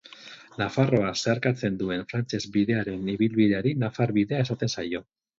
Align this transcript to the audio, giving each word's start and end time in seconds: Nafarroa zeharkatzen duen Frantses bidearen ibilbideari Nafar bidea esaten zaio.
Nafarroa 0.59 1.09
zeharkatzen 1.17 1.75
duen 1.81 2.01
Frantses 2.13 2.39
bidearen 2.55 3.11
ibilbideari 3.15 3.75
Nafar 3.83 4.15
bidea 4.17 4.41
esaten 4.47 4.73
zaio. 4.77 5.03